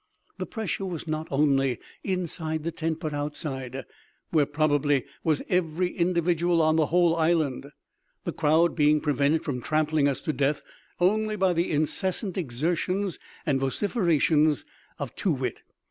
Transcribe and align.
The 0.39 0.47
pressure 0.47 0.87
was 0.87 1.07
not 1.07 1.27
only 1.29 1.77
inside 2.03 2.63
the 2.63 2.71
tent, 2.71 2.99
but 2.99 3.13
outside, 3.13 3.85
where 4.31 4.47
probably 4.47 5.05
was 5.23 5.43
every 5.47 5.89
individual 5.91 6.59
on 6.59 6.75
the 6.75 6.87
whole 6.87 7.15
island, 7.15 7.67
the 8.23 8.31
crowd 8.31 8.75
being 8.75 8.99
prevented 8.99 9.43
from 9.43 9.61
trampling 9.61 10.07
us 10.07 10.19
to 10.21 10.33
death 10.33 10.63
only 10.99 11.35
by 11.35 11.53
the 11.53 11.69
incessant 11.69 12.35
exertions 12.35 13.19
and 13.45 13.59
vociferations 13.59 14.65
of 14.97 15.13
Too 15.15 15.33
wit. 15.33 15.59